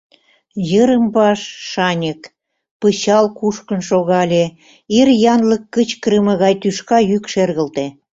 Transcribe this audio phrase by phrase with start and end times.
[0.69, 1.41] Йырым-ваш
[1.71, 2.21] шаньык,
[2.79, 4.45] пычал кушкын шогале,
[4.99, 7.85] ир янлык кычкырыме гай тӱшка йӱк шергылте.